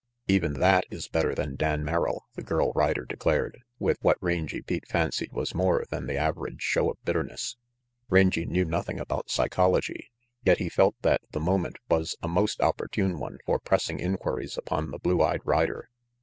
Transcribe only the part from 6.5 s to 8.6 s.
show of bitterness. Rangy